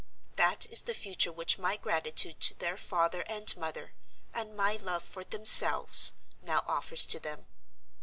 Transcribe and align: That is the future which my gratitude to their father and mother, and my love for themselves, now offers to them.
That 0.35 0.65
is 0.71 0.81
the 0.81 0.95
future 0.95 1.31
which 1.31 1.59
my 1.59 1.77
gratitude 1.77 2.39
to 2.39 2.57
their 2.57 2.75
father 2.75 3.21
and 3.27 3.55
mother, 3.55 3.93
and 4.33 4.57
my 4.57 4.75
love 4.77 5.03
for 5.03 5.23
themselves, 5.23 6.13
now 6.41 6.63
offers 6.65 7.05
to 7.05 7.19
them. 7.19 7.45